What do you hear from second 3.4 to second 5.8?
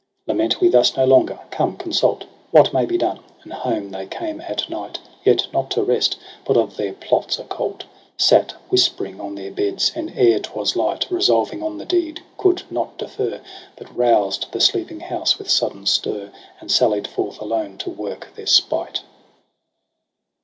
And home they came at night, Yet not